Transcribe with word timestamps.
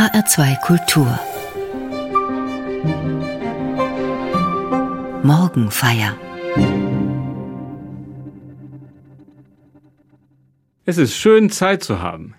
HR2 0.00 0.60
Kultur. 0.62 1.20
Morgenfeier. 5.22 6.16
Es 10.86 10.96
ist 10.96 11.14
schön, 11.14 11.50
Zeit 11.50 11.84
zu 11.84 12.00
haben. 12.00 12.34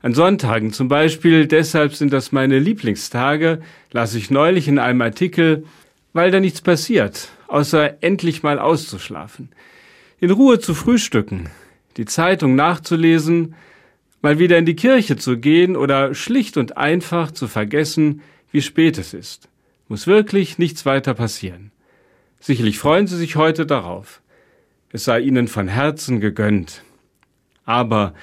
An 0.00 0.14
Sonntagen 0.14 0.72
zum 0.72 0.88
Beispiel, 0.88 1.46
deshalb 1.46 1.94
sind 1.94 2.10
das 2.10 2.32
meine 2.32 2.58
Lieblingstage, 2.58 3.60
las 3.92 4.14
ich 4.14 4.30
neulich 4.30 4.66
in 4.66 4.78
einem 4.78 5.02
Artikel, 5.02 5.66
weil 6.14 6.30
da 6.30 6.40
nichts 6.40 6.62
passiert, 6.62 7.28
außer 7.48 8.02
endlich 8.02 8.42
mal 8.42 8.58
auszuschlafen, 8.58 9.50
in 10.20 10.30
Ruhe 10.30 10.58
zu 10.58 10.72
frühstücken, 10.72 11.50
die 11.98 12.06
Zeitung 12.06 12.54
nachzulesen, 12.54 13.54
mal 14.24 14.38
wieder 14.38 14.56
in 14.56 14.64
die 14.64 14.74
Kirche 14.74 15.16
zu 15.16 15.36
gehen 15.36 15.76
oder 15.76 16.14
schlicht 16.14 16.56
und 16.56 16.78
einfach 16.78 17.30
zu 17.30 17.46
vergessen, 17.46 18.22
wie 18.50 18.62
spät 18.62 18.96
es 18.96 19.12
ist. 19.12 19.50
Muss 19.86 20.06
wirklich 20.06 20.56
nichts 20.56 20.86
weiter 20.86 21.12
passieren. 21.12 21.72
Sicherlich 22.40 22.78
freuen 22.78 23.06
Sie 23.06 23.18
sich 23.18 23.36
heute 23.36 23.66
darauf. 23.66 24.22
Es 24.90 25.04
sei 25.04 25.20
Ihnen 25.20 25.46
von 25.46 25.68
Herzen 25.68 26.20
gegönnt. 26.20 26.82
Aber 27.66 28.14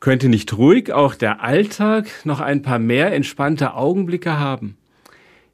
könnte 0.00 0.28
nicht 0.28 0.58
ruhig 0.58 0.92
auch 0.92 1.14
der 1.14 1.42
Alltag 1.42 2.08
noch 2.24 2.40
ein 2.40 2.60
paar 2.60 2.78
mehr 2.78 3.14
entspannte 3.14 3.72
Augenblicke 3.72 4.38
haben? 4.38 4.76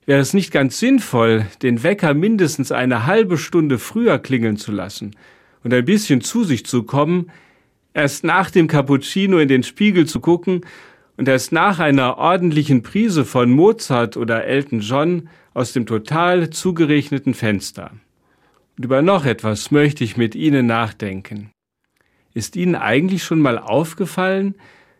Wäre 0.07 0.21
es 0.21 0.35
nicht 0.35 0.51
ganz 0.51 0.81
sinnvoll, 0.81 1.47
den 1.63 1.85
Wecker 1.85 2.15
mindestens 2.15 2.73
eine 2.73 3.07
halbe 3.07 3.39
Stunde 3.39 3.79
früher 3.79 4.19
klingeln 4.19 4.57
zu 4.57 4.73
lassen 4.73 5.15
und 5.63 5.73
ein 5.73 5.85
bisschen 5.85 6.21
zu 6.21 6.43
sich 6.43 6.67
zu 6.67 6.83
kommen, 6.83 7.31
erst 7.95 8.25
nach 8.25 8.51
dem 8.51 8.69
Cappuccino 8.69 9.39
in 9.39 9.49
den 9.49 9.63
Spiegel 9.63 10.07
zu 10.07 10.21
gucken 10.21 10.63
und 11.17 11.29
erst 11.29 11.53
nach 11.53 11.79
einer 11.79 12.19
ordentlichen 12.19 12.83
Prise 12.83 13.25
von 13.25 13.51
Mozart 13.51 14.17
oder 14.17 14.45
Elton 14.45 14.81
John 14.81 15.29
aus 15.55 15.73
dem 15.73 15.87
total 15.87 16.51
zugerechneten 16.51 17.35
Fenster. 17.35 17.93
Und 18.77 18.85
über 18.85 19.03
noch 19.03 19.27
etwas 19.27 19.71
möchte 19.71 20.05
ich 20.05 20.17
mit 20.17 20.35
Ihnen 20.35 20.67
nachdenken. 20.67 21.51
Ist 22.35 22.57
Ihnen 22.57 22.75
eigentlich 22.75 23.23
schon 23.23 23.41
mal 23.41 23.59
aufgefallen, 23.59 24.55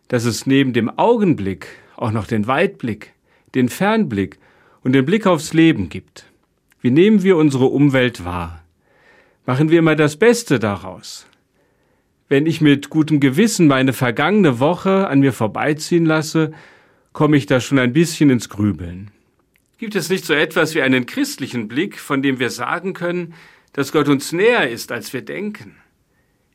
dass 0.09 0.25
es 0.25 0.47
neben 0.47 0.75
dem 0.75 0.91
Augenblick 0.99 1.67
auch 1.97 2.13
noch 2.13 2.27
den 2.27 2.47
Weitblick, 2.47 3.15
den 3.55 3.71
Fernblick 3.71 4.39
und 4.83 4.93
den 4.93 5.07
Blick 5.07 5.27
aufs 5.27 5.55
Leben 5.55 5.89
gibt? 5.89 6.27
Wie 6.83 6.91
nehmen 6.91 7.23
wir 7.23 7.37
unsere 7.37 7.67
Umwelt 7.67 8.25
wahr? 8.25 8.63
Machen 9.47 9.71
wir 9.71 9.79
immer 9.79 9.97
das 9.97 10.17
Beste 10.17 10.59
daraus? 10.59 11.27
Wenn 12.33 12.47
ich 12.47 12.63
mit 12.63 12.89
gutem 12.89 13.21
Gewissen 13.21 13.67
meine 13.67 13.93
vergangene 13.93 14.59
Woche 14.59 15.07
an 15.07 15.21
mir 15.21 15.35
vorbeiziehen 15.35 16.07
lasse, 16.07 16.53
komme 17.13 17.37
ich 17.37 17.45
da 17.45 17.61
schon 17.61 17.79
ein 17.79 17.93
bisschen 17.93 18.31
ins 18.31 18.49
Grübeln. 18.49 19.11
Gibt 19.77 19.95
es 19.97 20.09
nicht 20.09 20.25
so 20.25 20.33
etwas 20.33 20.75
wie 20.75 20.81
einen 20.81 21.05
christlichen 21.05 21.69
Blick, 21.69 21.99
von 21.99 22.23
dem 22.23 22.39
wir 22.39 22.49
sagen 22.49 22.95
können, 22.95 23.35
dass 23.75 23.93
Gott 23.93 24.09
uns 24.09 24.33
näher 24.33 24.71
ist, 24.71 24.93
als 24.93 25.13
wir 25.13 25.21
denken? 25.21 25.77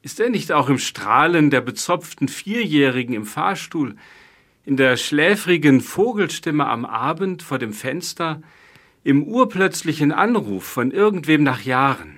Ist 0.01 0.19
er 0.19 0.31
nicht 0.31 0.51
auch 0.51 0.67
im 0.67 0.79
Strahlen 0.79 1.51
der 1.51 1.61
bezopften 1.61 2.27
Vierjährigen 2.27 3.13
im 3.13 3.25
Fahrstuhl, 3.25 3.97
in 4.65 4.77
der 4.77 4.97
schläfrigen 4.97 5.81
Vogelstimme 5.81 6.65
am 6.65 6.85
Abend 6.85 7.43
vor 7.43 7.59
dem 7.59 7.73
Fenster, 7.73 8.41
im 9.03 9.21
urplötzlichen 9.25 10.11
Anruf 10.11 10.63
von 10.63 10.89
irgendwem 10.89 11.43
nach 11.43 11.61
Jahren? 11.61 12.16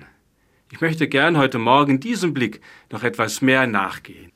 Ich 0.72 0.80
möchte 0.80 1.08
gern 1.08 1.36
heute 1.36 1.58
Morgen 1.58 1.98
diesem 1.98 2.32
Blick 2.32 2.60
noch 2.92 3.02
etwas 3.02 3.42
mehr 3.42 3.66
nachgehen. 3.66 4.30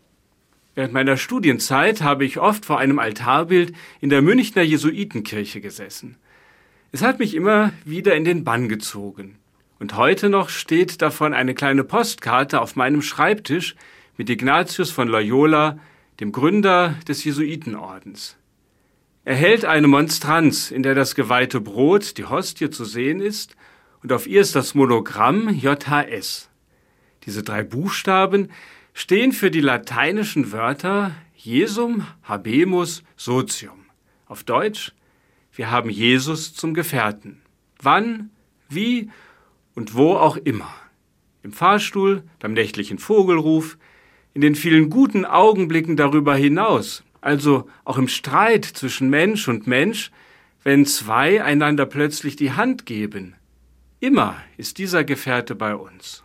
Während 0.74 0.92
meiner 0.92 1.16
Studienzeit 1.16 2.02
habe 2.02 2.24
ich 2.24 2.40
oft 2.40 2.66
vor 2.66 2.80
einem 2.80 2.98
Altarbild 2.98 3.72
in 4.00 4.10
der 4.10 4.20
Münchner 4.20 4.62
Jesuitenkirche 4.62 5.60
gesessen. 5.60 6.16
Es 6.90 7.02
hat 7.02 7.20
mich 7.20 7.36
immer 7.36 7.72
wieder 7.84 8.16
in 8.16 8.24
den 8.24 8.42
Bann 8.42 8.68
gezogen. 8.68 9.38
Und 9.78 9.96
heute 9.96 10.28
noch 10.28 10.48
steht 10.48 11.02
davon 11.02 11.34
eine 11.34 11.54
kleine 11.54 11.84
Postkarte 11.84 12.60
auf 12.60 12.74
meinem 12.74 13.02
Schreibtisch 13.02 13.76
mit 14.16 14.28
Ignatius 14.28 14.90
von 14.90 15.06
Loyola, 15.06 15.78
dem 16.18 16.32
Gründer 16.32 16.96
des 17.06 17.22
Jesuitenordens. 17.22 18.36
Er 19.24 19.36
hält 19.36 19.64
eine 19.64 19.86
Monstranz, 19.86 20.72
in 20.72 20.82
der 20.82 20.96
das 20.96 21.14
geweihte 21.14 21.60
Brot, 21.60 22.18
die 22.18 22.24
Hostie, 22.24 22.70
zu 22.70 22.84
sehen 22.84 23.20
ist 23.20 23.54
und 24.04 24.12
auf 24.12 24.26
ihr 24.26 24.42
ist 24.42 24.54
das 24.54 24.74
Monogramm 24.74 25.48
JHS. 25.48 26.50
Diese 27.24 27.42
drei 27.42 27.62
Buchstaben 27.62 28.50
stehen 28.92 29.32
für 29.32 29.50
die 29.50 29.62
lateinischen 29.62 30.52
Wörter 30.52 31.12
Jesum 31.34 32.06
habemus 32.22 33.02
socium. 33.16 33.86
Auf 34.26 34.44
Deutsch, 34.44 34.92
wir 35.54 35.70
haben 35.70 35.88
Jesus 35.88 36.52
zum 36.52 36.74
Gefährten. 36.74 37.40
Wann, 37.80 38.28
wie 38.68 39.10
und 39.74 39.94
wo 39.94 40.16
auch 40.16 40.36
immer. 40.36 40.68
Im 41.42 41.52
Fahrstuhl, 41.52 42.24
beim 42.40 42.52
nächtlichen 42.52 42.98
Vogelruf, 42.98 43.78
in 44.34 44.42
den 44.42 44.54
vielen 44.54 44.90
guten 44.90 45.24
Augenblicken 45.24 45.96
darüber 45.96 46.36
hinaus, 46.36 47.04
also 47.22 47.70
auch 47.84 47.96
im 47.96 48.08
Streit 48.08 48.66
zwischen 48.66 49.08
Mensch 49.08 49.48
und 49.48 49.66
Mensch, 49.66 50.10
wenn 50.62 50.84
zwei 50.84 51.42
einander 51.42 51.86
plötzlich 51.86 52.36
die 52.36 52.52
Hand 52.52 52.84
geben, 52.84 53.34
Immer 54.04 54.36
ist 54.58 54.76
dieser 54.76 55.02
Gefährte 55.02 55.54
bei 55.54 55.74
uns. 55.74 56.23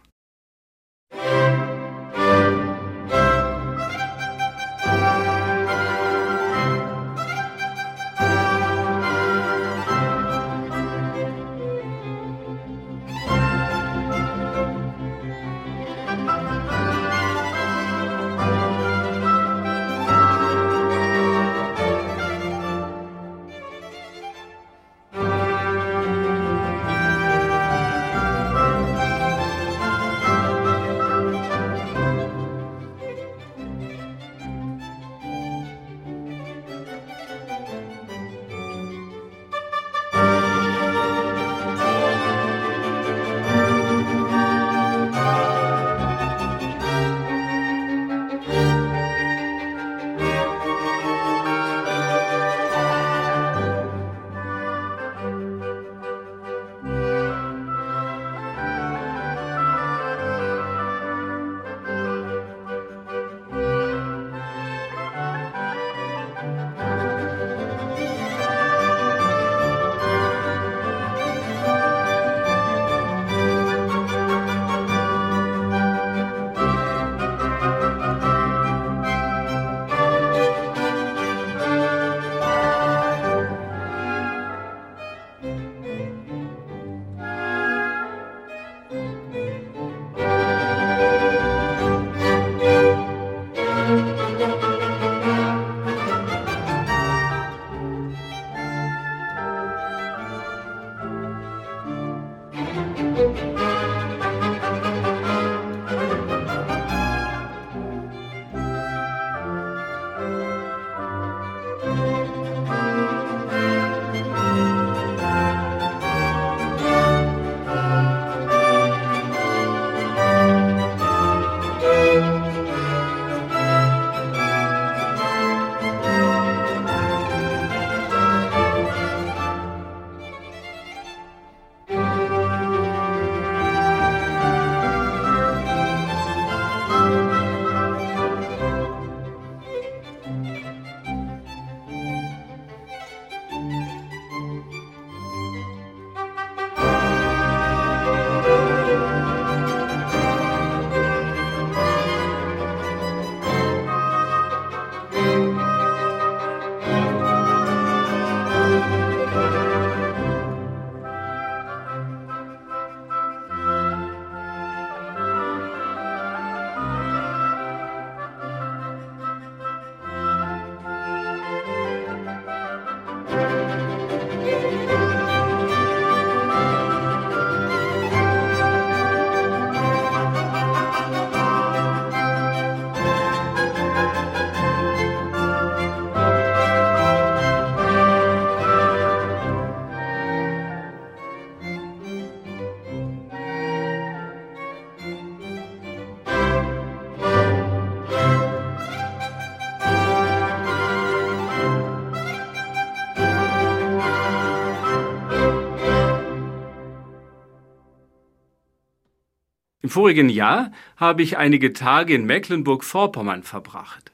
Im 209.89 209.93
vorigen 209.93 210.29
Jahr 210.29 210.71
habe 210.97 211.23
ich 211.23 211.39
einige 211.39 211.73
Tage 211.73 212.13
in 212.13 212.27
Mecklenburg-Vorpommern 212.27 213.41
verbracht, 213.41 214.11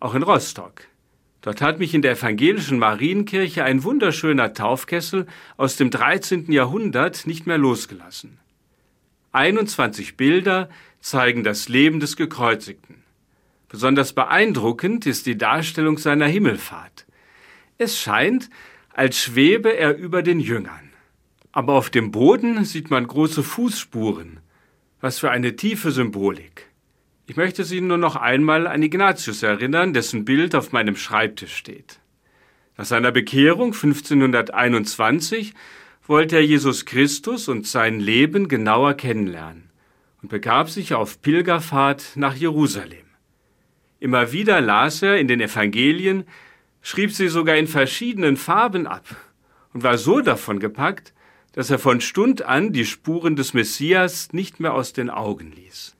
auch 0.00 0.16
in 0.16 0.24
Rostock. 0.24 0.82
Dort 1.42 1.60
hat 1.60 1.78
mich 1.78 1.94
in 1.94 2.02
der 2.02 2.18
evangelischen 2.18 2.80
Marienkirche 2.80 3.62
ein 3.62 3.84
wunderschöner 3.84 4.52
Taufkessel 4.52 5.28
aus 5.56 5.76
dem 5.76 5.90
13. 5.90 6.50
Jahrhundert 6.50 7.24
nicht 7.28 7.46
mehr 7.46 7.56
losgelassen. 7.56 8.40
21 9.30 10.16
Bilder 10.16 10.68
zeigen 10.98 11.44
das 11.44 11.68
Leben 11.68 12.00
des 12.00 12.16
Gekreuzigten. 12.16 13.04
Besonders 13.68 14.14
beeindruckend 14.14 15.06
ist 15.06 15.26
die 15.26 15.38
Darstellung 15.38 15.98
seiner 15.98 16.26
Himmelfahrt. 16.26 17.06
Es 17.78 17.96
scheint, 17.96 18.50
als 18.92 19.18
schwebe 19.18 19.68
er 19.68 19.96
über 19.96 20.24
den 20.24 20.40
Jüngern. 20.40 20.90
Aber 21.52 21.74
auf 21.74 21.90
dem 21.90 22.10
Boden 22.10 22.64
sieht 22.64 22.90
man 22.90 23.06
große 23.06 23.44
Fußspuren. 23.44 24.41
Was 25.02 25.18
für 25.18 25.32
eine 25.32 25.56
tiefe 25.56 25.90
Symbolik. 25.90 26.68
Ich 27.26 27.34
möchte 27.34 27.64
Sie 27.64 27.80
nur 27.80 27.98
noch 27.98 28.14
einmal 28.14 28.68
an 28.68 28.84
Ignatius 28.84 29.42
erinnern, 29.42 29.92
dessen 29.92 30.24
Bild 30.24 30.54
auf 30.54 30.70
meinem 30.70 30.94
Schreibtisch 30.94 31.56
steht. 31.56 31.98
Nach 32.76 32.84
seiner 32.84 33.10
Bekehrung 33.10 33.72
1521 33.72 35.54
wollte 36.06 36.36
er 36.36 36.44
Jesus 36.44 36.86
Christus 36.86 37.48
und 37.48 37.66
sein 37.66 37.98
Leben 37.98 38.46
genauer 38.46 38.94
kennenlernen 38.94 39.70
und 40.22 40.28
begab 40.28 40.70
sich 40.70 40.94
auf 40.94 41.20
Pilgerfahrt 41.20 42.12
nach 42.14 42.36
Jerusalem. 42.36 43.06
Immer 43.98 44.30
wieder 44.30 44.60
las 44.60 45.02
er 45.02 45.18
in 45.18 45.26
den 45.26 45.40
Evangelien, 45.40 46.28
schrieb 46.80 47.10
sie 47.10 47.26
sogar 47.26 47.56
in 47.56 47.66
verschiedenen 47.66 48.36
Farben 48.36 48.86
ab 48.86 49.16
und 49.72 49.82
war 49.82 49.98
so 49.98 50.20
davon 50.20 50.60
gepackt, 50.60 51.12
dass 51.52 51.70
er 51.70 51.78
von 51.78 52.00
Stund 52.00 52.42
an 52.42 52.72
die 52.72 52.86
Spuren 52.86 53.36
des 53.36 53.54
Messias 53.54 54.32
nicht 54.32 54.60
mehr 54.60 54.74
aus 54.74 54.92
den 54.92 55.10
Augen 55.10 55.52
ließ 55.52 55.96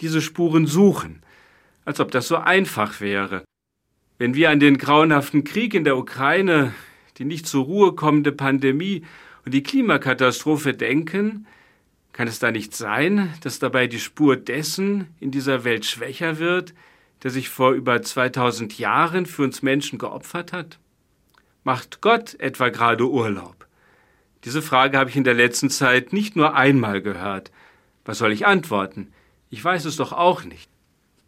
diese 0.00 0.22
Spuren 0.22 0.66
suchen, 0.66 1.22
als 1.84 2.00
ob 2.00 2.10
das 2.10 2.28
so 2.28 2.36
einfach 2.36 3.00
wäre. 3.00 3.44
Wenn 4.18 4.34
wir 4.34 4.50
an 4.50 4.60
den 4.60 4.78
grauenhaften 4.78 5.44
Krieg 5.44 5.74
in 5.74 5.84
der 5.84 5.96
Ukraine, 5.96 6.74
die 7.16 7.24
nicht 7.24 7.46
zur 7.46 7.64
Ruhe 7.64 7.94
kommende 7.94 8.32
Pandemie 8.32 9.02
und 9.44 9.52
die 9.52 9.62
Klimakatastrophe 9.62 10.74
denken, 10.74 11.46
kann 12.12 12.28
es 12.28 12.38
da 12.38 12.50
nicht 12.50 12.74
sein, 12.74 13.32
dass 13.42 13.58
dabei 13.60 13.86
die 13.86 14.00
Spur 14.00 14.36
dessen 14.36 15.06
in 15.20 15.30
dieser 15.30 15.64
Welt 15.64 15.86
schwächer 15.86 16.38
wird, 16.38 16.74
der 17.22 17.30
sich 17.30 17.48
vor 17.48 17.72
über 17.72 18.02
2000 18.02 18.78
Jahren 18.78 19.26
für 19.26 19.42
uns 19.42 19.62
Menschen 19.62 19.98
geopfert 19.98 20.52
hat? 20.52 20.78
Macht 21.62 22.00
Gott 22.00 22.34
etwa 22.40 22.68
gerade 22.68 23.08
Urlaub? 23.08 23.66
Diese 24.44 24.62
Frage 24.62 24.98
habe 24.98 25.10
ich 25.10 25.16
in 25.16 25.24
der 25.24 25.34
letzten 25.34 25.70
Zeit 25.70 26.12
nicht 26.12 26.34
nur 26.34 26.54
einmal 26.54 27.02
gehört. 27.02 27.50
Was 28.04 28.18
soll 28.18 28.32
ich 28.32 28.46
antworten? 28.46 29.12
Ich 29.50 29.62
weiß 29.62 29.84
es 29.84 29.96
doch 29.96 30.12
auch 30.12 30.44
nicht. 30.44 30.70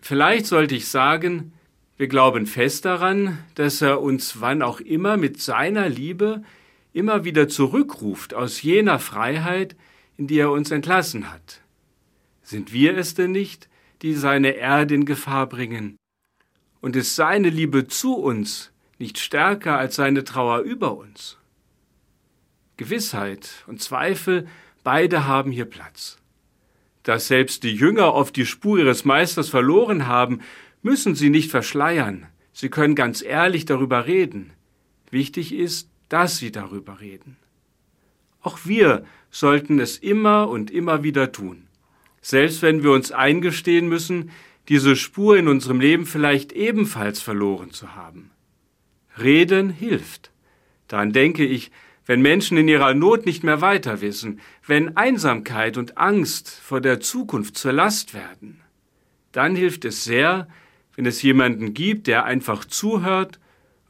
Vielleicht 0.00 0.46
sollte 0.46 0.74
ich 0.74 0.88
sagen, 0.88 1.52
wir 1.96 2.08
glauben 2.08 2.46
fest 2.46 2.84
daran, 2.84 3.38
dass 3.54 3.82
er 3.82 4.00
uns 4.00 4.40
wann 4.40 4.62
auch 4.62 4.80
immer 4.80 5.16
mit 5.16 5.40
seiner 5.40 5.88
Liebe 5.88 6.42
immer 6.92 7.24
wieder 7.24 7.48
zurückruft 7.48 8.34
aus 8.34 8.62
jener 8.62 8.98
Freiheit, 8.98 9.76
in 10.16 10.26
die 10.26 10.38
er 10.38 10.50
uns 10.50 10.70
entlassen 10.70 11.30
hat. 11.30 11.60
Sind 12.42 12.72
wir 12.72 12.96
es 12.96 13.14
denn 13.14 13.32
nicht, 13.32 13.68
die 14.02 14.14
seine 14.14 14.52
Erde 14.52 14.94
in 14.94 15.04
Gefahr 15.04 15.46
bringen? 15.46 15.96
Und 16.80 16.96
ist 16.96 17.14
seine 17.14 17.50
Liebe 17.50 17.86
zu 17.86 18.16
uns 18.16 18.72
nicht 18.98 19.18
stärker 19.18 19.78
als 19.78 19.96
seine 19.96 20.24
Trauer 20.24 20.60
über 20.60 20.96
uns? 20.96 21.38
Gewissheit 22.76 23.64
und 23.66 23.80
Zweifel, 23.80 24.46
beide 24.82 25.26
haben 25.26 25.50
hier 25.52 25.66
Platz 25.66 26.18
dass 27.02 27.28
selbst 27.28 27.62
die 27.62 27.74
Jünger 27.74 28.14
oft 28.14 28.36
die 28.36 28.46
Spur 28.46 28.78
ihres 28.78 29.04
Meisters 29.04 29.48
verloren 29.48 30.06
haben, 30.06 30.40
müssen 30.82 31.14
sie 31.14 31.30
nicht 31.30 31.50
verschleiern. 31.50 32.26
Sie 32.52 32.68
können 32.68 32.94
ganz 32.94 33.22
ehrlich 33.22 33.64
darüber 33.64 34.06
reden. 34.06 34.52
Wichtig 35.10 35.54
ist, 35.54 35.88
dass 36.08 36.38
sie 36.38 36.52
darüber 36.52 37.00
reden. 37.00 37.36
Auch 38.40 38.60
wir 38.64 39.04
sollten 39.30 39.78
es 39.78 39.98
immer 39.98 40.48
und 40.48 40.70
immer 40.70 41.02
wieder 41.02 41.32
tun. 41.32 41.66
Selbst 42.20 42.62
wenn 42.62 42.82
wir 42.82 42.92
uns 42.92 43.10
eingestehen 43.10 43.88
müssen, 43.88 44.30
diese 44.68 44.94
Spur 44.94 45.36
in 45.36 45.48
unserem 45.48 45.80
Leben 45.80 46.06
vielleicht 46.06 46.52
ebenfalls 46.52 47.20
verloren 47.20 47.72
zu 47.72 47.96
haben. 47.96 48.30
Reden 49.18 49.70
hilft. 49.70 50.30
Daran 50.88 51.12
denke 51.12 51.44
ich, 51.44 51.72
wenn 52.12 52.20
Menschen 52.20 52.58
in 52.58 52.68
ihrer 52.68 52.92
Not 52.92 53.24
nicht 53.24 53.42
mehr 53.42 53.62
weiter 53.62 54.02
wissen, 54.02 54.38
wenn 54.66 54.98
Einsamkeit 54.98 55.78
und 55.78 55.96
Angst 55.96 56.50
vor 56.50 56.82
der 56.82 57.00
Zukunft 57.00 57.56
zur 57.56 57.72
Last 57.72 58.12
werden, 58.12 58.60
dann 59.32 59.56
hilft 59.56 59.86
es 59.86 60.04
sehr, 60.04 60.46
wenn 60.94 61.06
es 61.06 61.22
jemanden 61.22 61.72
gibt, 61.72 62.08
der 62.08 62.26
einfach 62.26 62.66
zuhört 62.66 63.40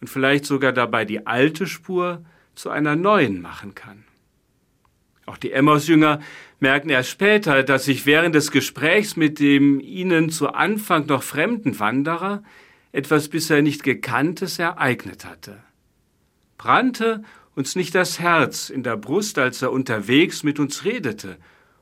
und 0.01 0.07
vielleicht 0.07 0.45
sogar 0.45 0.71
dabei 0.71 1.05
die 1.05 1.27
alte 1.27 1.67
Spur 1.67 2.25
zu 2.55 2.71
einer 2.71 2.95
neuen 2.95 3.43
machen 3.43 3.75
kann. 3.75 4.05
Auch 5.27 5.37
die 5.37 5.51
Emmaus-Jünger 5.51 6.21
merken 6.61 6.91
erst 6.91 7.11
später, 7.11 7.65
dass 7.65 7.87
sich 7.87 8.07
während 8.07 8.37
des 8.37 8.53
Gesprächs 8.53 9.17
mit 9.17 9.41
dem 9.41 9.81
ihnen 9.81 10.31
zu 10.31 10.51
Anfang 10.51 11.07
noch 11.07 11.25
fremden 11.25 11.81
Wanderer 11.81 12.45
etwas 12.93 13.29
bisher 13.29 13.63
nicht 13.63 13.83
Gekanntes 13.83 14.61
ereignet 14.61 15.25
hatte. 15.25 15.59
Brannte 16.57 17.25
uns 17.55 17.77
nicht 17.77 17.95
das 17.95 18.19
Herz 18.19 18.71
in 18.71 18.83
der 18.83 18.97
Brust, 18.97 19.39
als 19.39 19.63
er 19.63 19.73
unterwegs 19.73 20.43
mit 20.43 20.59
uns 20.59 20.85
redete 20.85 21.37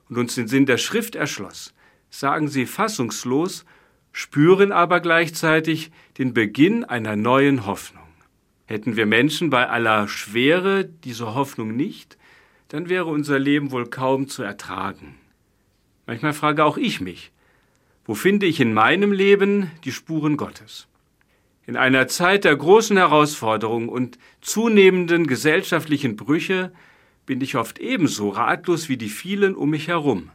und 0.09 0.19
uns 0.19 0.35
den 0.35 0.49
Sinn 0.49 0.67
der 0.67 0.79
Schrift 0.79 1.15
erschloss, 1.15 1.73
sagen 2.11 2.49
sie 2.49 2.67
fassungslos, 2.67 3.65
spüren 4.13 4.73
aber 4.73 5.01
gleichzeitig 5.01 5.93
den 6.19 6.35
Beginn 6.35 6.85
einer 6.85 7.17
neuen 7.17 7.67
Hoffnung. 7.67 8.03
Hätten 8.67 8.97
wir 8.97 9.07
Menschen 9.07 9.51
bei 9.51 9.69
aller 9.69 10.09
Schwere 10.09 10.85
diese 10.85 11.35
Hoffnung 11.35 11.77
nicht, 11.77 12.19
dann 12.69 12.89
wäre 12.89 13.07
unser 13.07 13.39
Leben 13.39 13.73
wohl 13.73 13.89
kaum 13.89 14.29
zu 14.29 14.43
ertragen. 14.43 15.17
Manchmal 16.07 16.33
frage 16.33 16.65
auch 16.65 16.77
ich 16.77 17.01
mich, 17.01 17.33
wo 18.05 18.15
finde 18.15 18.47
ich 18.47 18.61
in 18.61 18.73
meinem 18.73 19.13
Leben 19.13 19.71
die 19.85 19.93
Spuren 19.93 20.37
Gottes? 20.37 20.89
In 21.71 21.77
einer 21.77 22.09
Zeit 22.09 22.43
der 22.43 22.57
großen 22.57 22.97
Herausforderungen 22.97 23.89
und 23.89 24.19
zunehmenden 24.41 25.29
gesellschaftlichen 25.29 26.17
Brüche 26.17 26.73
bin 27.27 27.41
ich 27.41 27.55
oft 27.55 27.79
ebenso 27.79 28.31
ratlos 28.31 28.89
wie 28.89 28.97
die 28.97 29.09
vielen 29.09 29.55
um 29.55 29.71
mich 29.71 29.87
herum, 29.87 30.31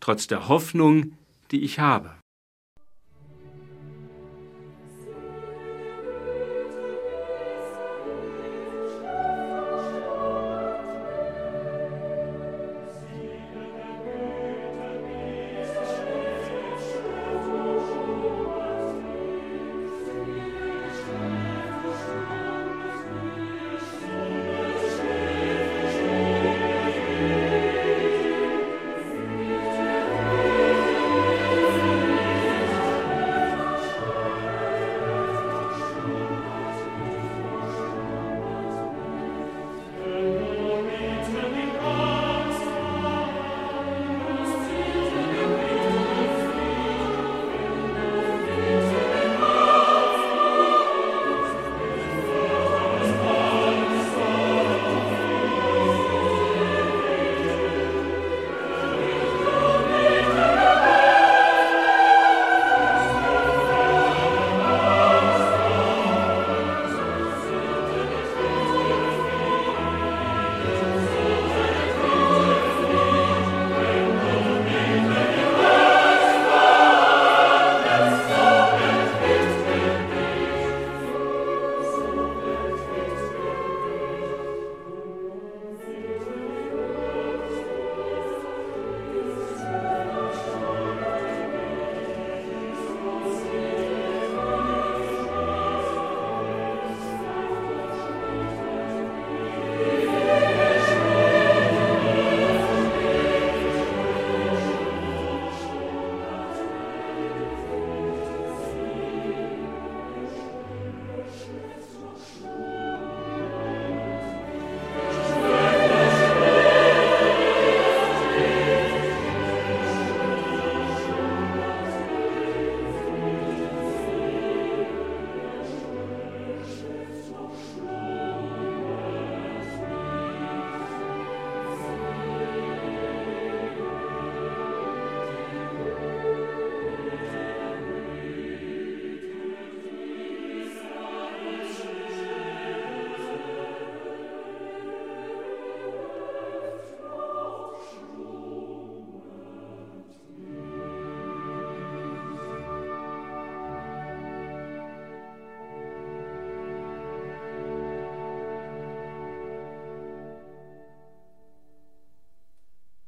trotz 0.00 0.26
der 0.26 0.48
Hoffnung, 0.48 1.12
die 1.52 1.62
ich 1.62 1.78
habe. 1.78 2.16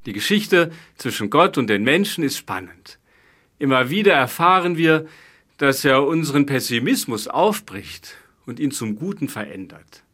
Die 0.08 0.14
Geschichte 0.14 0.72
zwischen 0.96 1.28
Gott 1.28 1.58
und 1.58 1.66
den 1.66 1.84
Menschen 1.84 2.24
ist 2.24 2.38
spannend. 2.38 2.98
Immer 3.58 3.90
wieder 3.90 4.14
erfahren 4.14 4.78
wir, 4.78 5.06
dass 5.58 5.84
er 5.84 6.06
unseren 6.06 6.46
Pessimismus 6.46 7.28
aufbricht 7.28 8.16
und 8.46 8.58
ihn 8.58 8.70
zum 8.70 8.96
Guten 8.96 9.28
verändert. 9.28 10.04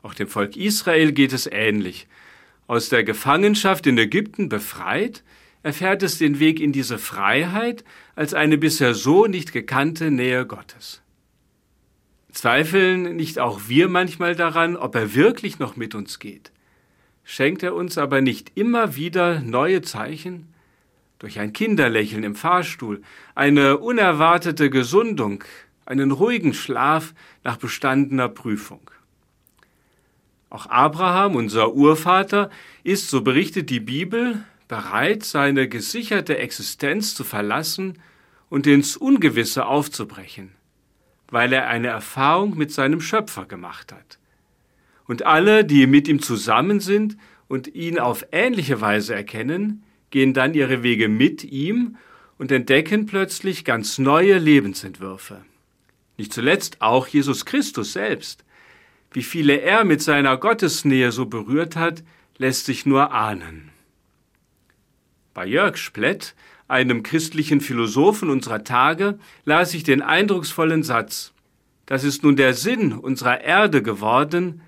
Auch 0.00 0.14
dem 0.14 0.28
Volk 0.28 0.56
Israel 0.56 1.10
geht 1.10 1.32
es 1.32 1.48
ähnlich. 1.50 2.06
Aus 2.68 2.88
der 2.88 3.02
Gefangenschaft 3.02 3.88
in 3.88 3.98
Ägypten 3.98 4.48
befreit, 4.48 5.24
erfährt 5.64 6.04
es 6.04 6.18
den 6.18 6.38
Weg 6.38 6.60
in 6.60 6.70
diese 6.70 6.96
Freiheit 6.96 7.82
als 8.14 8.32
eine 8.32 8.56
bisher 8.56 8.94
so 8.94 9.26
nicht 9.26 9.52
gekannte 9.52 10.12
Nähe 10.12 10.46
Gottes. 10.46 11.02
Zweifeln 12.30 13.16
nicht 13.16 13.40
auch 13.40 13.62
wir 13.66 13.88
manchmal 13.88 14.36
daran, 14.36 14.76
ob 14.76 14.94
er 14.94 15.16
wirklich 15.16 15.58
noch 15.58 15.74
mit 15.74 15.96
uns 15.96 16.20
geht? 16.20 16.52
Schenkt 17.28 17.64
er 17.64 17.74
uns 17.74 17.98
aber 17.98 18.20
nicht 18.20 18.52
immer 18.54 18.94
wieder 18.94 19.40
neue 19.40 19.82
Zeichen? 19.82 20.54
Durch 21.18 21.40
ein 21.40 21.52
Kinderlächeln 21.52 22.22
im 22.22 22.36
Fahrstuhl, 22.36 23.02
eine 23.34 23.78
unerwartete 23.78 24.70
Gesundung, 24.70 25.42
einen 25.86 26.12
ruhigen 26.12 26.54
Schlaf 26.54 27.14
nach 27.42 27.56
bestandener 27.56 28.28
Prüfung. 28.28 28.92
Auch 30.50 30.66
Abraham, 30.66 31.34
unser 31.34 31.74
Urvater, 31.74 32.48
ist, 32.84 33.10
so 33.10 33.22
berichtet 33.22 33.70
die 33.70 33.80
Bibel, 33.80 34.44
bereit, 34.68 35.24
seine 35.24 35.68
gesicherte 35.68 36.38
Existenz 36.38 37.16
zu 37.16 37.24
verlassen 37.24 37.98
und 38.50 38.68
ins 38.68 38.96
Ungewisse 38.96 39.66
aufzubrechen, 39.66 40.52
weil 41.28 41.52
er 41.52 41.66
eine 41.66 41.88
Erfahrung 41.88 42.56
mit 42.56 42.70
seinem 42.70 43.00
Schöpfer 43.00 43.46
gemacht 43.46 43.90
hat. 43.90 44.18
Und 45.06 45.24
alle, 45.24 45.64
die 45.64 45.86
mit 45.86 46.08
ihm 46.08 46.20
zusammen 46.20 46.80
sind 46.80 47.16
und 47.48 47.68
ihn 47.68 47.98
auf 47.98 48.26
ähnliche 48.32 48.80
Weise 48.80 49.14
erkennen, 49.14 49.84
gehen 50.10 50.34
dann 50.34 50.54
ihre 50.54 50.82
Wege 50.82 51.08
mit 51.08 51.44
ihm 51.44 51.96
und 52.38 52.52
entdecken 52.52 53.06
plötzlich 53.06 53.64
ganz 53.64 53.98
neue 53.98 54.38
Lebensentwürfe. 54.38 55.44
Nicht 56.18 56.32
zuletzt 56.32 56.80
auch 56.80 57.06
Jesus 57.06 57.44
Christus 57.44 57.92
selbst. 57.92 58.44
Wie 59.12 59.22
viele 59.22 59.60
er 59.60 59.84
mit 59.84 60.02
seiner 60.02 60.36
Gottesnähe 60.36 61.12
so 61.12 61.26
berührt 61.26 61.76
hat, 61.76 62.02
lässt 62.38 62.66
sich 62.66 62.86
nur 62.86 63.12
ahnen. 63.12 63.70
Bei 65.34 65.46
Jörg 65.46 65.76
Splett, 65.76 66.34
einem 66.68 67.02
christlichen 67.02 67.60
Philosophen 67.60 68.30
unserer 68.30 68.64
Tage, 68.64 69.18
las 69.44 69.74
ich 69.74 69.84
den 69.84 70.02
eindrucksvollen 70.02 70.82
Satz, 70.82 71.32
das 71.86 72.02
ist 72.02 72.24
nun 72.24 72.36
der 72.36 72.54
Sinn 72.54 72.92
unserer 72.92 73.40
Erde 73.40 73.82
geworden, 73.82 74.62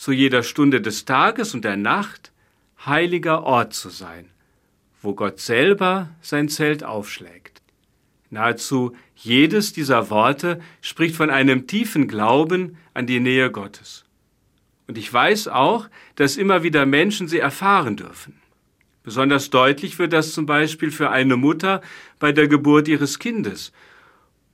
zu 0.00 0.12
jeder 0.12 0.42
Stunde 0.42 0.80
des 0.80 1.04
Tages 1.04 1.52
und 1.52 1.62
der 1.62 1.76
Nacht 1.76 2.32
heiliger 2.86 3.42
Ort 3.42 3.74
zu 3.74 3.90
sein, 3.90 4.30
wo 5.02 5.14
Gott 5.14 5.40
selber 5.40 6.08
sein 6.22 6.48
Zelt 6.48 6.82
aufschlägt. 6.82 7.60
Nahezu 8.30 8.96
jedes 9.14 9.74
dieser 9.74 10.08
Worte 10.08 10.58
spricht 10.80 11.16
von 11.16 11.28
einem 11.28 11.66
tiefen 11.66 12.08
Glauben 12.08 12.78
an 12.94 13.06
die 13.06 13.20
Nähe 13.20 13.50
Gottes. 13.50 14.06
Und 14.86 14.96
ich 14.96 15.12
weiß 15.12 15.48
auch, 15.48 15.90
dass 16.14 16.38
immer 16.38 16.62
wieder 16.62 16.86
Menschen 16.86 17.28
sie 17.28 17.38
erfahren 17.38 17.98
dürfen. 17.98 18.40
Besonders 19.02 19.50
deutlich 19.50 19.98
wird 19.98 20.14
das 20.14 20.32
zum 20.32 20.46
Beispiel 20.46 20.92
für 20.92 21.10
eine 21.10 21.36
Mutter 21.36 21.82
bei 22.18 22.32
der 22.32 22.48
Geburt 22.48 22.88
ihres 22.88 23.18
Kindes 23.18 23.70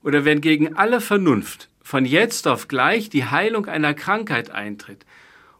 oder 0.02 0.24
wenn 0.24 0.40
gegen 0.40 0.74
alle 0.74 1.00
Vernunft 1.00 1.68
von 1.84 2.04
jetzt 2.04 2.48
auf 2.48 2.66
gleich 2.66 3.10
die 3.10 3.26
Heilung 3.26 3.66
einer 3.66 3.94
Krankheit 3.94 4.50
eintritt 4.50 5.06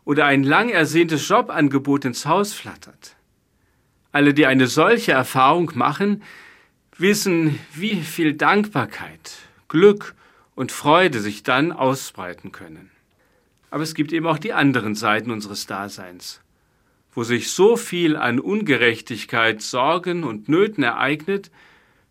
oder 0.07 0.25
ein 0.25 0.43
lang 0.43 0.71
ersehntes 0.71 1.29
Jobangebot 1.29 2.07
ins 2.07 2.25
Haus 2.25 2.55
flattert. 2.55 3.15
Alle, 4.13 4.33
die 4.33 4.47
eine 4.47 4.67
solche 4.67 5.13
Erfahrung 5.13 5.73
machen, 5.75 6.23
wissen, 6.97 7.59
wie 7.75 7.97
viel 7.97 8.33
Dankbarkeit, 8.33 9.33
Glück 9.69 10.15
und 10.55 10.73
Freude 10.73 11.21
sich 11.21 11.43
dann 11.43 11.71
ausbreiten 11.71 12.53
können. 12.53 12.91
Aber 13.69 13.83
es 13.83 13.95
gibt 13.95 14.15
eben 14.15 14.27
auch 14.27 14.39
die 14.39 14.55
anderen 14.55 14.95
Seiten 14.95 15.31
unseres 15.31 15.67
Daseins 15.67 16.41
wo 17.17 17.25
sich 17.25 17.51
so 17.51 17.79
viel 17.79 18.15
an 18.15 18.39
Ungerechtigkeit, 18.39 19.63
Sorgen 19.63 20.23
und 20.23 20.51
Nöten 20.51 20.85
ereignet, 20.85 21.51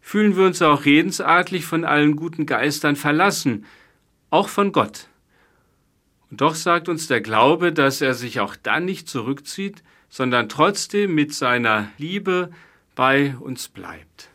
fühlen 0.02 0.36
wir 0.36 0.46
uns 0.46 0.64
auch 0.64 0.84
redensartlich 0.84 1.64
von 1.64 1.86
allen 1.86 2.16
guten 2.16 2.48
Geistern 2.48 2.96
verlassen, 2.96 3.66
auch 4.32 4.50
von 4.50 4.72
Gott. 4.72 5.08
Und 6.32 6.42
doch 6.42 6.56
sagt 6.56 6.90
uns 6.90 7.08
der 7.08 7.22
Glaube, 7.22 7.72
dass 7.72 8.02
er 8.02 8.14
sich 8.14 8.40
auch 8.40 8.56
dann 8.56 8.86
nicht 8.86 9.08
zurückzieht, 9.08 9.84
sondern 10.10 10.50
trotzdem 10.50 11.14
mit 11.14 11.34
seiner 11.34 11.90
Liebe 11.98 12.52
bei 12.96 13.36
uns 13.40 13.68
bleibt. 13.68 14.30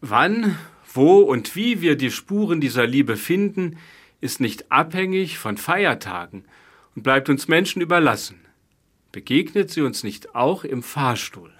Wann, 0.00 0.58
wo 0.92 1.20
und 1.20 1.56
wie 1.56 1.80
wir 1.80 1.96
die 1.96 2.10
Spuren 2.10 2.60
dieser 2.60 2.86
Liebe 2.86 3.16
finden, 3.16 3.78
ist 4.20 4.40
nicht 4.40 4.70
abhängig 4.70 5.38
von 5.38 5.56
Feiertagen 5.56 6.44
und 6.94 7.02
bleibt 7.02 7.28
uns 7.28 7.48
Menschen 7.48 7.82
überlassen. 7.82 8.40
Begegnet 9.12 9.70
sie 9.70 9.82
uns 9.82 10.02
nicht 10.02 10.34
auch 10.34 10.64
im 10.64 10.82
Fahrstuhl? 10.82 11.53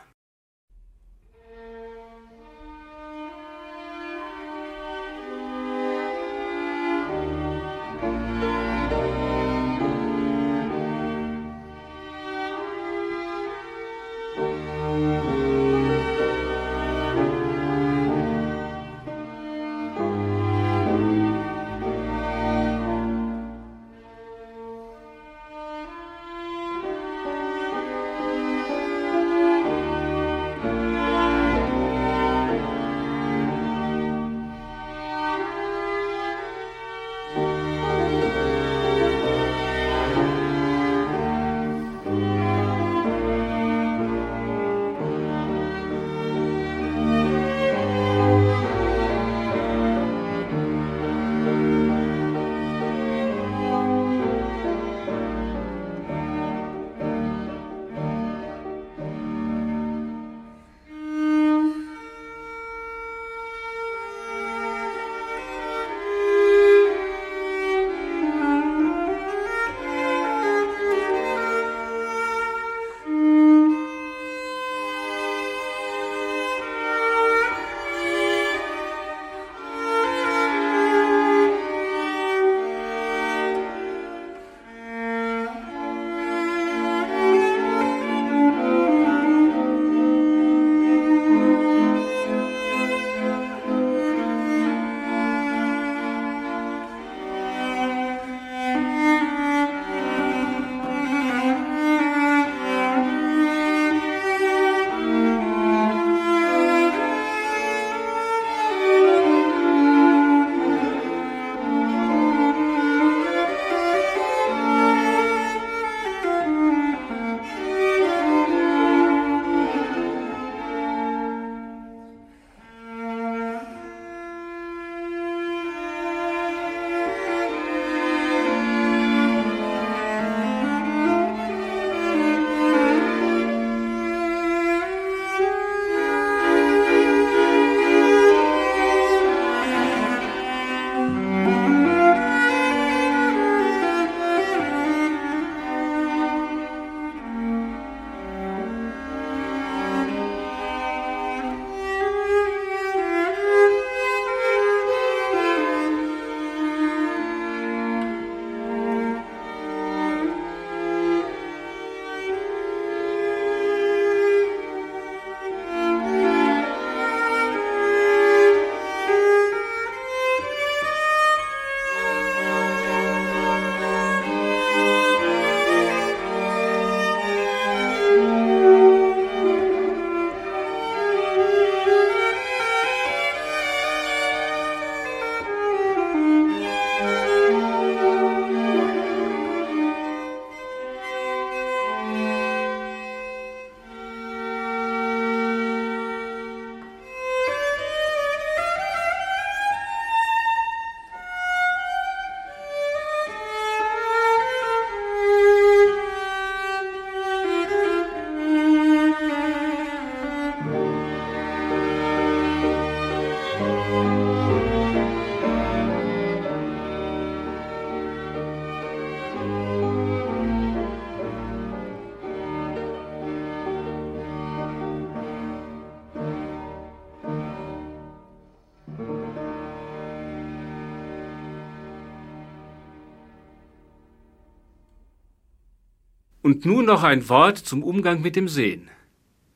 Und 236.44 236.66
nun 236.66 236.84
noch 236.84 237.04
ein 237.04 237.26
Wort 237.30 237.56
zum 237.56 237.82
Umgang 237.82 238.20
mit 238.20 238.36
dem 238.36 238.48
Sehen. 238.48 238.90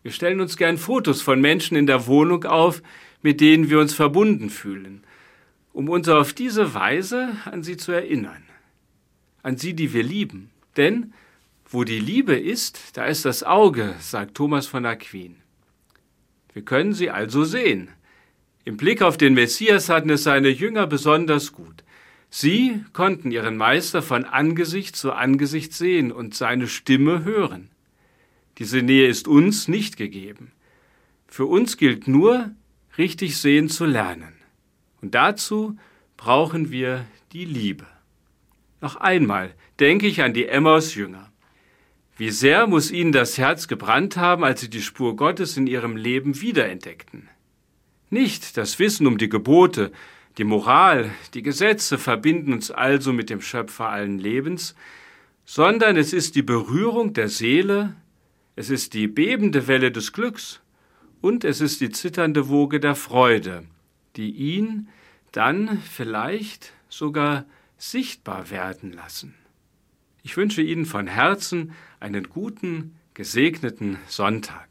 Wir 0.03 0.11
stellen 0.11 0.41
uns 0.41 0.57
gern 0.57 0.79
Fotos 0.79 1.21
von 1.21 1.39
Menschen 1.39 1.77
in 1.77 1.87
der 1.87 2.07
Wohnung 2.07 2.45
auf, 2.45 2.83
mit 3.21 3.43
denen 3.43 3.69
wir 3.69 3.79
uns 3.79 3.93
verbunden 3.93 4.49
fühlen, 4.49 5.05
um 5.75 5.91
uns 5.91 6.09
auf 6.09 6.33
diese 6.33 6.73
Weise 6.73 7.37
an 7.45 7.63
sie 7.63 7.77
zu 7.77 7.93
erinnern. 7.93 8.43
An 9.43 9.59
sie, 9.59 9.75
die 9.75 9.93
wir 9.93 10.03
lieben. 10.03 10.49
Denn 10.79 11.13
wo 11.69 11.85
die 11.85 12.01
Liebe 12.01 12.39
ist, 12.39 12.97
da 12.97 13.05
ist 13.05 13.27
das 13.27 13.43
Auge, 13.43 13.95
sagt 14.01 14.35
Thomas 14.35 14.67
von 14.67 14.87
Aquin. 14.87 15.37
Wir 16.55 16.63
können 16.63 16.95
sie 16.95 17.11
also 17.11 17.45
sehen. 17.45 17.91
Im 18.65 18.79
Blick 18.79 19.03
auf 19.03 19.19
den 19.19 19.35
Messias 19.35 19.91
hatten 19.91 20.09
es 20.09 20.23
seine 20.23 20.49
Jünger 20.49 20.87
besonders 20.87 21.53
gut. 21.53 21.85
Sie 22.31 22.85
konnten 22.93 23.31
ihren 23.31 23.57
Meister 23.57 24.03
von 24.03 24.25
Angesicht 24.25 24.97
zu 24.97 25.13
Angesicht 25.13 25.73
sehen 25.73 26.13
und 26.13 26.35
seine 26.35 26.69
Stimme 26.69 27.25
hören. 27.25 27.71
Diese 28.59 28.83
Nähe 28.83 29.09
ist 29.09 29.29
uns 29.29 29.69
nicht 29.69 29.97
gegeben. 29.97 30.53
Für 31.27 31.47
uns 31.47 31.77
gilt 31.77 32.09
nur, 32.09 32.51
richtig 32.97 33.37
sehen 33.37 33.69
zu 33.69 33.87
lernen. 33.87 34.35
Und 35.01 35.15
dazu 35.15 35.77
brauchen 36.17 36.71
wir 36.71 37.07
die 37.33 37.45
Liebe. 37.45 37.87
Noch 38.81 38.97
einmal 38.97 39.55
denke 39.81 40.07
ich 40.07 40.23
an 40.23 40.35
die 40.35 40.47
Emmaus-Jünger. 40.47 41.31
Wie 42.17 42.31
sehr 42.31 42.67
muss 42.67 42.91
ihnen 42.91 43.13
das 43.13 43.39
Herz 43.39 43.69
gebrannt 43.69 44.17
haben, 44.17 44.43
als 44.43 44.61
sie 44.61 44.71
die 44.71 44.83
Spur 44.83 45.15
Gottes 45.15 45.57
in 45.57 45.69
ihrem 45.69 45.97
Leben 45.97 46.41
wiederentdeckten. 46.41 47.29
Nicht 48.11 48.57
das 48.57 48.79
Wissen 48.79 49.07
um 49.07 49.19
die 49.19 49.29
Gebote, 49.29 49.93
die 50.39 50.45
Moral, 50.45 51.11
die 51.35 51.43
Gesetze 51.43 51.99
verbinden 51.99 52.53
uns 52.53 52.71
also 52.71 53.13
mit 53.13 53.29
dem 53.29 53.41
Schöpfer 53.41 53.89
allen 53.89 54.19
Lebens, 54.19 54.77
sondern 55.45 55.97
es 55.97 56.13
ist 56.13 56.37
die 56.37 56.43
Berührung 56.43 57.13
der 57.13 57.29
Seele, 57.29 57.97
es 58.55 58.71
ist 58.71 58.95
die 58.95 59.09
bebende 59.09 59.67
Welle 59.67 59.91
des 59.91 60.13
Glücks 60.13 60.61
und 61.21 61.45
es 61.45 61.61
ist 61.61 61.81
die 61.81 61.91
zitternde 61.91 62.49
Woge 62.49 62.79
der 62.79 62.95
Freude, 62.95 63.65
die 64.17 64.31
ihn 64.31 64.89
dann 65.33 65.81
vielleicht 65.83 66.73
sogar 66.89 67.45
sichtbar 67.77 68.51
werden 68.51 68.93
lassen. 68.93 69.35
Ich 70.23 70.37
wünsche 70.37 70.63
Ihnen 70.63 70.87
von 70.87 71.07
Herzen 71.07 71.73
einen 72.01 72.29
guten, 72.29 72.97
gesegneten 73.15 73.99
Sonntag. 74.07 74.69